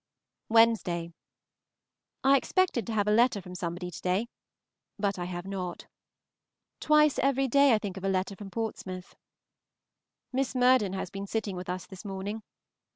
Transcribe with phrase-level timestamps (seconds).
[0.49, 1.13] Wednesday.
[2.23, 4.29] I expected to have a letter from somebody to day,
[4.97, 5.85] but I have not.
[6.79, 9.15] Twice every day I think of a letter from Portsmouth.
[10.33, 12.41] Miss Murden has been sitting with us this morning.